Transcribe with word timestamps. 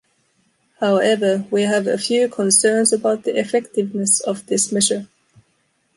However, 0.79 1.45
we 1.51 1.61
have 1.61 1.85
a 1.85 1.95
few 1.99 2.27
concerns 2.27 2.91
about 2.91 3.21
the 3.23 3.37
effectiveness 3.37 4.19
of 4.19 4.47
this 4.47 4.71
measure. 4.71 5.07